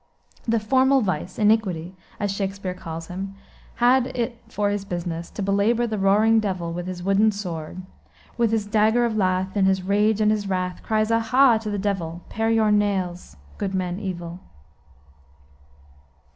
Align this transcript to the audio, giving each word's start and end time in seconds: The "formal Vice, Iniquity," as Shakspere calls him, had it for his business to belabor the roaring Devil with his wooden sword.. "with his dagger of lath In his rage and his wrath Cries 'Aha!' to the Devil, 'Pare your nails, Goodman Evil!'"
The 0.47 0.59
"formal 0.59 1.01
Vice, 1.01 1.37
Iniquity," 1.37 1.95
as 2.19 2.31
Shakspere 2.31 2.73
calls 2.73 3.05
him, 3.05 3.35
had 3.75 4.07
it 4.17 4.39
for 4.49 4.71
his 4.71 4.83
business 4.83 5.29
to 5.29 5.43
belabor 5.43 5.85
the 5.85 5.99
roaring 5.99 6.39
Devil 6.39 6.73
with 6.73 6.87
his 6.87 7.03
wooden 7.03 7.31
sword.. 7.31 7.83
"with 8.35 8.51
his 8.51 8.65
dagger 8.65 9.05
of 9.05 9.15
lath 9.15 9.55
In 9.55 9.65
his 9.65 9.83
rage 9.83 10.19
and 10.19 10.31
his 10.31 10.49
wrath 10.49 10.81
Cries 10.81 11.11
'Aha!' 11.11 11.59
to 11.59 11.69
the 11.69 11.77
Devil, 11.77 12.23
'Pare 12.29 12.49
your 12.49 12.71
nails, 12.71 13.37
Goodman 13.59 13.99
Evil!'" 13.99 14.39